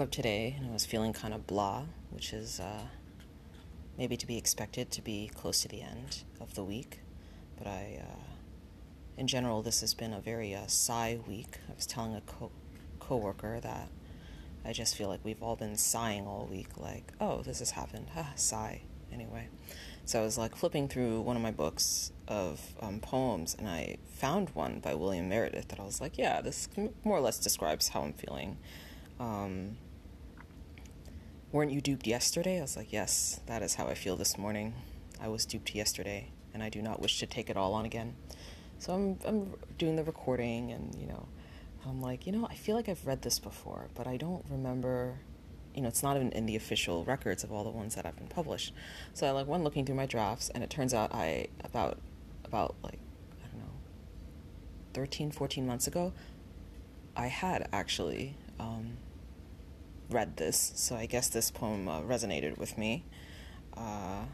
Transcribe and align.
up 0.00 0.10
today 0.10 0.56
and 0.58 0.70
I 0.70 0.72
was 0.72 0.86
feeling 0.86 1.12
kind 1.12 1.34
of 1.34 1.46
blah, 1.46 1.82
which 2.10 2.32
is 2.32 2.58
uh, 2.58 2.82
maybe 3.98 4.16
to 4.16 4.26
be 4.26 4.38
expected 4.38 4.90
to 4.92 5.02
be 5.02 5.30
close 5.34 5.60
to 5.62 5.68
the 5.68 5.82
end 5.82 6.24
of 6.40 6.54
the 6.54 6.64
week. 6.64 7.00
But 7.58 7.66
I, 7.66 8.00
uh, 8.00 8.20
in 9.18 9.26
general, 9.26 9.60
this 9.60 9.82
has 9.82 9.92
been 9.92 10.14
a 10.14 10.20
very 10.20 10.54
uh, 10.54 10.66
sigh 10.66 11.18
week. 11.28 11.58
I 11.68 11.74
was 11.76 11.86
telling 11.86 12.14
a 12.14 12.22
co- 12.22 12.50
coworker 12.98 13.60
that 13.60 13.88
I 14.64 14.72
just 14.72 14.96
feel 14.96 15.08
like 15.08 15.20
we've 15.22 15.42
all 15.42 15.56
been 15.56 15.76
sighing 15.76 16.26
all 16.26 16.48
week, 16.50 16.78
like, 16.78 17.12
oh, 17.20 17.42
this 17.42 17.58
has 17.58 17.72
happened. 17.72 18.06
Ah, 18.16 18.32
sigh. 18.36 18.80
Anyway, 19.12 19.48
so 20.10 20.18
I 20.18 20.24
was 20.24 20.36
like 20.36 20.56
flipping 20.56 20.88
through 20.88 21.20
one 21.20 21.36
of 21.36 21.42
my 21.42 21.52
books 21.52 22.10
of 22.26 22.60
um, 22.80 22.98
poems, 22.98 23.54
and 23.56 23.68
I 23.68 23.98
found 24.12 24.50
one 24.54 24.80
by 24.80 24.92
William 24.92 25.28
Meredith 25.28 25.68
that 25.68 25.78
I 25.78 25.84
was 25.84 26.00
like, 26.00 26.18
yeah, 26.18 26.40
this 26.40 26.68
more 27.04 27.16
or 27.16 27.20
less 27.20 27.38
describes 27.38 27.90
how 27.90 28.02
I'm 28.02 28.12
feeling. 28.12 28.56
Um, 29.20 29.76
weren't 31.52 31.70
you 31.70 31.80
duped 31.80 32.08
yesterday? 32.08 32.58
I 32.58 32.62
was 32.62 32.76
like, 32.76 32.92
yes, 32.92 33.38
that 33.46 33.62
is 33.62 33.76
how 33.76 33.86
I 33.86 33.94
feel 33.94 34.16
this 34.16 34.36
morning. 34.36 34.74
I 35.20 35.28
was 35.28 35.46
duped 35.46 35.76
yesterday, 35.76 36.32
and 36.52 36.60
I 36.60 36.70
do 36.70 36.82
not 36.82 37.00
wish 37.00 37.20
to 37.20 37.26
take 37.26 37.48
it 37.48 37.56
all 37.56 37.72
on 37.72 37.84
again. 37.84 38.16
So 38.80 38.92
I'm 38.92 39.18
I'm 39.24 39.54
doing 39.78 39.94
the 39.94 40.02
recording, 40.02 40.72
and 40.72 40.92
you 40.96 41.06
know, 41.06 41.28
I'm 41.86 42.02
like, 42.02 42.26
you 42.26 42.32
know, 42.32 42.48
I 42.50 42.56
feel 42.56 42.74
like 42.74 42.88
I've 42.88 43.06
read 43.06 43.22
this 43.22 43.38
before, 43.38 43.86
but 43.94 44.08
I 44.08 44.16
don't 44.16 44.44
remember. 44.50 45.20
You 45.74 45.82
know, 45.82 45.88
it's 45.88 46.02
not 46.02 46.16
even 46.16 46.32
in 46.32 46.46
the 46.46 46.56
official 46.56 47.04
records 47.04 47.44
of 47.44 47.52
all 47.52 47.64
the 47.64 47.70
ones 47.70 47.94
that 47.94 48.04
I've 48.04 48.16
been 48.16 48.28
published. 48.28 48.74
So 49.14 49.26
I 49.26 49.30
like 49.30 49.46
went 49.46 49.64
looking 49.64 49.86
through 49.86 49.94
my 49.94 50.06
drafts, 50.06 50.50
and 50.50 50.64
it 50.64 50.70
turns 50.70 50.92
out 50.92 51.14
I 51.14 51.48
about 51.62 51.98
about 52.44 52.74
like 52.82 52.98
I 53.42 53.46
don't 53.48 53.60
know, 53.60 53.72
13, 54.94 55.30
14 55.30 55.66
months 55.66 55.86
ago, 55.86 56.12
I 57.16 57.28
had 57.28 57.68
actually 57.72 58.36
um, 58.58 58.96
read 60.10 60.36
this. 60.36 60.72
So 60.74 60.96
I 60.96 61.06
guess 61.06 61.28
this 61.28 61.50
poem 61.50 61.88
uh, 61.88 62.00
resonated 62.02 62.58
with 62.58 62.76
me. 62.76 63.04
Uh, 63.76 64.24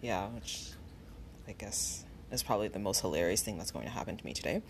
yeah, 0.00 0.28
which 0.28 0.70
I 1.48 1.52
guess 1.52 2.04
is 2.30 2.42
probably 2.42 2.68
the 2.68 2.78
most 2.78 3.00
hilarious 3.00 3.42
thing 3.42 3.58
that's 3.58 3.70
going 3.70 3.84
to 3.84 3.90
happen 3.90 4.16
to 4.16 4.24
me 4.24 4.32
today. 4.32 4.62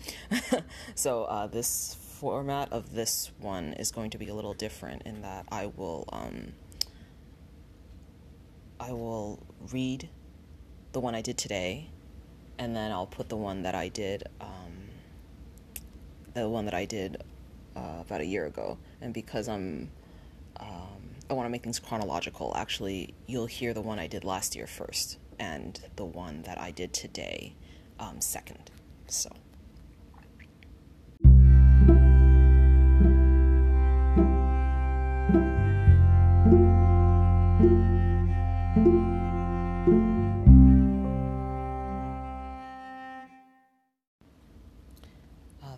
so 0.95 1.23
uh, 1.23 1.47
this 1.47 1.97
format 2.23 2.71
of 2.71 2.93
this 2.93 3.31
one 3.37 3.73
is 3.73 3.91
going 3.91 4.09
to 4.09 4.17
be 4.17 4.29
a 4.29 4.33
little 4.33 4.53
different 4.53 5.01
in 5.01 5.23
that 5.23 5.45
I 5.51 5.65
will 5.65 6.07
um, 6.13 6.53
I 8.79 8.93
will 8.93 9.45
read 9.73 10.07
the 10.93 11.01
one 11.01 11.15
I 11.15 11.21
did 11.21 11.37
today, 11.37 11.89
and 12.57 12.73
then 12.73 12.93
I'll 12.93 13.07
put 13.07 13.27
the 13.27 13.35
one 13.35 13.63
that 13.63 13.75
I 13.75 13.89
did 13.89 14.23
um, 14.39 14.87
the 16.33 16.47
one 16.47 16.63
that 16.63 16.73
I 16.73 16.85
did 16.85 17.17
uh, 17.75 17.97
about 17.99 18.21
a 18.21 18.25
year 18.25 18.45
ago. 18.45 18.77
And 19.01 19.13
because 19.13 19.49
I'm 19.49 19.91
um, 20.61 21.01
I 21.29 21.33
want 21.33 21.45
to 21.45 21.49
make 21.49 21.63
things 21.63 21.77
chronological. 21.77 22.53
Actually, 22.55 23.13
you'll 23.27 23.47
hear 23.47 23.73
the 23.73 23.81
one 23.81 23.99
I 23.99 24.07
did 24.07 24.23
last 24.23 24.55
year 24.55 24.65
first 24.65 25.17
and 25.39 25.77
the 25.97 26.05
one 26.05 26.43
that 26.43 26.57
I 26.57 26.71
did 26.71 26.93
today 26.93 27.53
um, 27.99 28.21
second. 28.21 28.71
So. 29.07 29.29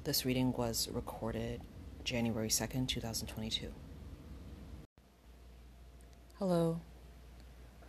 This 0.05 0.23
reading 0.23 0.53
was 0.53 0.87
recorded 0.91 1.59
January 2.03 2.47
2nd, 2.47 2.87
2022. 2.87 3.73
Hello. 6.37 6.79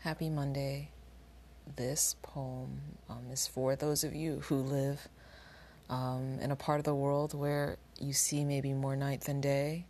Happy 0.00 0.30
Monday 0.30 0.88
this 1.76 2.16
poem 2.22 2.80
um, 3.10 3.26
is 3.30 3.46
for 3.46 3.76
those 3.76 4.02
of 4.02 4.14
you 4.14 4.40
who 4.44 4.56
live 4.56 5.08
um, 5.90 6.38
in 6.40 6.50
a 6.50 6.56
part 6.56 6.78
of 6.78 6.86
the 6.86 6.94
world 6.94 7.34
where 7.34 7.76
you 8.00 8.14
see 8.14 8.46
maybe 8.46 8.72
more 8.72 8.96
night 8.96 9.20
than 9.20 9.42
day, 9.42 9.84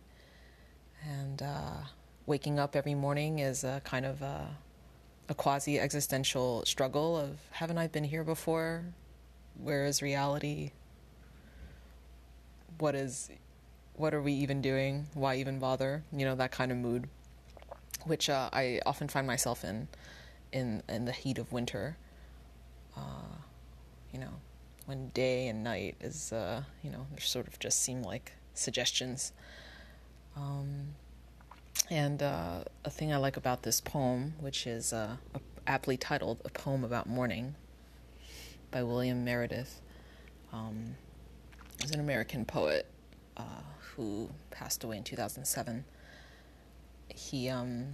and 1.07 1.41
uh, 1.41 1.77
waking 2.25 2.59
up 2.59 2.75
every 2.75 2.95
morning 2.95 3.39
is 3.39 3.63
a 3.63 3.81
kind 3.85 4.05
of 4.05 4.21
a, 4.21 4.49
a 5.29 5.33
quasi 5.33 5.79
existential 5.79 6.65
struggle 6.65 7.15
of 7.15 7.39
haven't 7.51 7.77
I 7.77 7.87
been 7.87 8.03
here 8.03 8.25
before? 8.25 8.83
Where 9.55 9.85
is 9.85 10.01
reality? 10.01 10.71
What 12.79 12.95
is 12.95 13.29
what 13.93 14.13
are 14.13 14.21
we 14.21 14.33
even 14.33 14.61
doing? 14.61 15.07
Why 15.13 15.35
even 15.35 15.59
bother? 15.59 16.03
You 16.11 16.25
know 16.25 16.35
that 16.35 16.51
kind 16.51 16.71
of 16.71 16.77
mood, 16.77 17.09
which 18.05 18.29
uh, 18.29 18.49
I 18.53 18.79
often 18.85 19.07
find 19.07 19.25
myself 19.25 19.63
in 19.63 19.87
in 20.51 20.83
in 20.87 21.05
the 21.05 21.11
heat 21.11 21.37
of 21.37 21.51
winter. 21.51 21.97
Uh, 22.95 23.37
you 24.13 24.19
know, 24.19 24.33
when 24.85 25.09
day 25.09 25.47
and 25.47 25.63
night 25.63 25.95
is 25.99 26.31
uh, 26.31 26.63
you 26.83 26.91
know, 26.91 27.07
they 27.13 27.21
sort 27.21 27.47
of 27.47 27.59
just 27.59 27.81
seem 27.81 28.03
like 28.03 28.33
suggestions. 28.53 29.33
Um, 30.35 30.95
and 31.89 32.21
uh, 32.21 32.63
a 32.85 32.89
thing 32.89 33.13
I 33.13 33.17
like 33.17 33.37
about 33.37 33.63
this 33.63 33.81
poem, 33.81 34.33
which 34.39 34.67
is 34.67 34.93
uh, 34.93 35.17
aptly 35.65 35.97
titled 35.97 36.41
"A 36.45 36.49
Poem 36.49 36.83
About 36.83 37.07
Morning" 37.07 37.55
by 38.71 38.83
William 38.83 39.23
Meredith, 39.23 39.81
um, 40.51 40.95
is 41.83 41.91
an 41.91 41.99
American 41.99 42.45
poet 42.45 42.85
uh, 43.35 43.61
who 43.95 44.29
passed 44.51 44.83
away 44.83 44.97
in 44.97 45.03
2007. 45.03 45.85
He 47.09 47.49
um, 47.49 47.87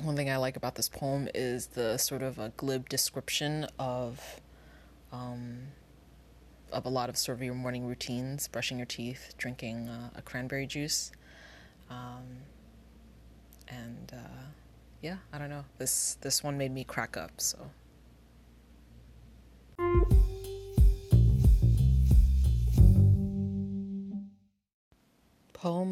one 0.00 0.16
thing 0.16 0.28
I 0.30 0.36
like 0.36 0.56
about 0.56 0.74
this 0.74 0.88
poem 0.88 1.28
is 1.34 1.68
the 1.68 1.96
sort 1.98 2.22
of 2.22 2.38
a 2.38 2.50
glib 2.56 2.88
description 2.88 3.66
of 3.78 4.40
um, 5.12 5.58
of 6.72 6.84
a 6.86 6.88
lot 6.88 7.08
of 7.08 7.16
sort 7.16 7.38
of 7.38 7.42
your 7.42 7.54
morning 7.54 7.86
routines, 7.86 8.48
brushing 8.48 8.78
your 8.78 8.86
teeth, 8.86 9.34
drinking 9.38 9.88
uh, 9.88 10.10
a 10.16 10.22
cranberry 10.22 10.66
juice, 10.66 11.12
um, 11.88 12.24
and 13.68 14.12
uh, 14.12 14.46
yeah, 15.00 15.16
I 15.32 15.38
don't 15.38 15.50
know. 15.50 15.64
This 15.78 16.16
this 16.20 16.42
one 16.42 16.58
made 16.58 16.72
me 16.72 16.84
crack 16.84 17.16
up. 17.16 17.32
So. 17.38 17.70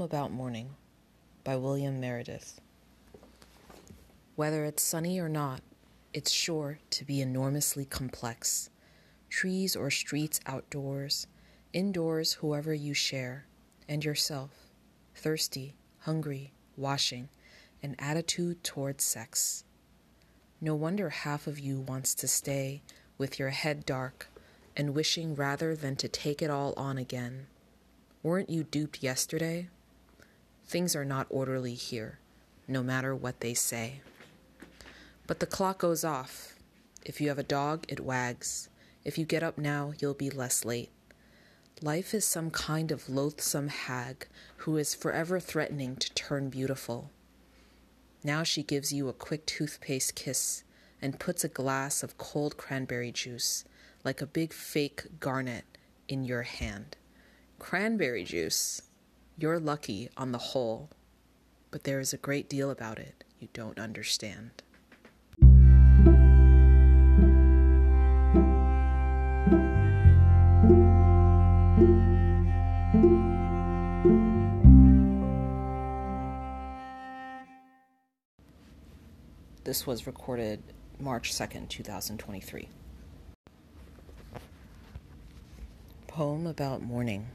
About 0.02 0.32
Morning 0.32 0.74
by 1.44 1.54
William 1.54 2.00
Meredith. 2.00 2.60
Whether 4.34 4.64
it's 4.64 4.82
sunny 4.82 5.20
or 5.20 5.28
not, 5.28 5.60
it's 6.12 6.32
sure 6.32 6.80
to 6.90 7.04
be 7.04 7.20
enormously 7.20 7.84
complex. 7.84 8.68
Trees 9.30 9.76
or 9.76 9.92
streets 9.92 10.40
outdoors, 10.44 11.28
indoors, 11.72 12.32
whoever 12.32 12.74
you 12.74 12.94
share, 12.94 13.46
and 13.88 14.04
yourself. 14.04 14.50
Thirsty, 15.14 15.76
hungry, 16.00 16.52
washing, 16.76 17.28
an 17.80 17.94
attitude 18.00 18.64
towards 18.64 19.04
sex. 19.04 19.62
No 20.60 20.74
wonder 20.74 21.10
half 21.10 21.46
of 21.46 21.60
you 21.60 21.78
wants 21.78 22.12
to 22.16 22.26
stay 22.26 22.82
with 23.18 23.38
your 23.38 23.50
head 23.50 23.86
dark 23.86 24.26
and 24.76 24.96
wishing 24.96 25.36
rather 25.36 25.76
than 25.76 25.94
to 25.94 26.08
take 26.08 26.42
it 26.42 26.50
all 26.50 26.74
on 26.76 26.98
again. 26.98 27.46
Weren't 28.24 28.50
you 28.50 28.64
duped 28.64 29.00
yesterday? 29.00 29.68
Things 30.66 30.96
are 30.96 31.04
not 31.04 31.26
orderly 31.30 31.74
here, 31.74 32.18
no 32.66 32.82
matter 32.82 33.14
what 33.14 33.40
they 33.40 33.54
say. 33.54 34.00
But 35.26 35.40
the 35.40 35.46
clock 35.46 35.78
goes 35.78 36.04
off. 36.04 36.54
If 37.04 37.20
you 37.20 37.28
have 37.28 37.38
a 37.38 37.42
dog, 37.42 37.84
it 37.88 38.00
wags. 38.00 38.68
If 39.04 39.18
you 39.18 39.24
get 39.24 39.42
up 39.42 39.58
now, 39.58 39.92
you'll 39.98 40.14
be 40.14 40.30
less 40.30 40.64
late. 40.64 40.90
Life 41.80 42.14
is 42.14 42.24
some 42.24 42.50
kind 42.50 42.92
of 42.92 43.08
loathsome 43.08 43.68
hag 43.68 44.28
who 44.58 44.76
is 44.76 44.94
forever 44.94 45.40
threatening 45.40 45.96
to 45.96 46.14
turn 46.14 46.48
beautiful. 46.48 47.10
Now 48.22 48.44
she 48.44 48.62
gives 48.62 48.92
you 48.92 49.08
a 49.08 49.12
quick 49.12 49.46
toothpaste 49.46 50.14
kiss 50.14 50.62
and 51.00 51.18
puts 51.18 51.42
a 51.42 51.48
glass 51.48 52.04
of 52.04 52.18
cold 52.18 52.56
cranberry 52.56 53.10
juice, 53.10 53.64
like 54.04 54.22
a 54.22 54.26
big 54.26 54.52
fake 54.52 55.18
garnet, 55.18 55.64
in 56.06 56.24
your 56.24 56.42
hand. 56.42 56.96
Cranberry 57.58 58.22
juice. 58.22 58.82
You're 59.38 59.58
lucky 59.58 60.08
on 60.16 60.32
the 60.32 60.38
whole, 60.38 60.90
but 61.70 61.84
there 61.84 61.98
is 62.00 62.12
a 62.12 62.18
great 62.18 62.48
deal 62.48 62.70
about 62.70 62.98
it 62.98 63.24
you 63.40 63.48
don't 63.52 63.78
understand. 63.78 64.50
This 79.64 79.86
was 79.86 80.06
recorded 80.06 80.62
March 81.00 81.32
2nd, 81.32 81.68
2023. 81.68 82.68
Poem 86.06 86.46
about 86.46 86.82
morning. 86.82 87.26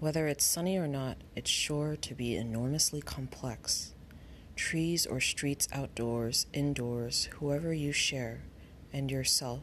Whether 0.00 0.28
it's 0.28 0.46
sunny 0.46 0.78
or 0.78 0.88
not, 0.88 1.18
it's 1.36 1.50
sure 1.50 1.94
to 1.94 2.14
be 2.14 2.34
enormously 2.34 3.02
complex. 3.02 3.92
Trees 4.56 5.04
or 5.04 5.20
streets 5.20 5.68
outdoors, 5.74 6.46
indoors, 6.54 7.28
whoever 7.34 7.74
you 7.74 7.92
share, 7.92 8.40
and 8.94 9.10
yourself, 9.10 9.60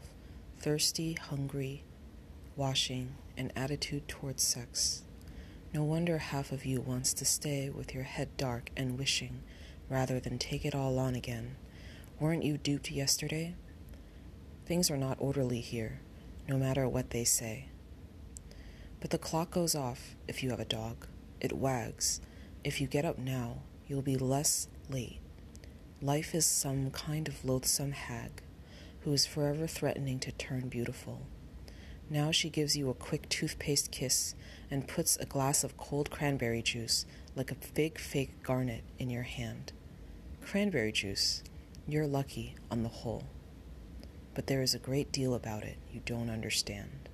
thirsty, 0.60 1.14
hungry, 1.14 1.84
washing, 2.56 3.16
an 3.36 3.52
attitude 3.56 4.08
towards 4.08 4.44
sex. 4.44 5.02
No 5.74 5.84
wonder 5.84 6.20
half 6.20 6.52
of 6.52 6.66
you 6.66 6.82
wants 6.82 7.16
to 7.16 7.26
stay 7.26 7.72
with 7.72 7.96
your 7.96 8.04
head 8.04 8.38
dark 8.38 8.70
and 8.78 9.00
wishing 9.00 9.42
rather 9.90 10.20
than 10.20 10.38
take 10.38 10.66
it 10.66 10.76
all 10.76 11.00
on 11.00 11.16
again. 11.16 11.56
Weren't 12.20 12.44
you 12.44 12.60
duped 12.60 12.92
yesterday? 12.92 13.56
Things 14.68 14.92
are 14.92 14.98
not 14.98 15.18
orderly 15.20 15.62
here, 15.62 16.00
no 16.48 16.58
matter 16.58 16.88
what 16.88 17.10
they 17.10 17.24
say. 17.24 17.70
But 19.00 19.12
the 19.12 19.18
clock 19.18 19.52
goes 19.52 19.76
off 19.76 20.16
if 20.28 20.42
you 20.42 20.50
have 20.50 20.60
a 20.60 20.66
dog. 20.66 21.08
It 21.40 21.54
wags. 21.54 22.20
If 22.64 22.82
you 22.82 22.88
get 22.88 23.06
up 23.06 23.18
now, 23.18 23.60
you'll 23.88 24.02
be 24.02 24.18
less 24.18 24.68
late. 24.90 25.20
Life 26.02 26.36
is 26.36 26.46
some 26.46 26.92
kind 26.92 27.28
of 27.28 27.46
loathsome 27.46 27.92
hag 27.92 28.42
who 29.02 29.14
is 29.14 29.26
forever 29.26 29.68
threatening 29.68 30.20
to 30.20 30.32
turn 30.34 30.68
beautiful. 30.68 31.22
Now 32.10 32.32
she 32.32 32.50
gives 32.50 32.76
you 32.76 32.90
a 32.90 32.94
quick 32.94 33.30
toothpaste 33.30 33.92
kiss 33.92 34.36
and 34.72 34.88
puts 34.88 35.18
a 35.18 35.26
glass 35.26 35.64
of 35.64 35.78
cold 35.78 36.10
cranberry 36.10 36.62
juice 36.62 37.06
like 37.36 37.52
a 37.52 37.58
big 37.74 38.00
fake 38.00 38.44
garnet 38.44 38.84
in 38.98 39.10
your 39.10 39.24
hand. 39.24 39.72
Cranberry 40.42 40.92
juice, 40.92 41.44
you're 41.88 42.08
lucky 42.08 42.56
on 42.72 42.84
the 42.84 42.90
whole. 42.90 43.24
But 44.34 44.48
there 44.48 44.62
is 44.62 44.74
a 44.74 44.80
great 44.80 45.12
deal 45.12 45.34
about 45.34 45.64
it 45.64 45.78
you 45.92 46.02
don't 46.06 46.30
understand. 46.30 47.10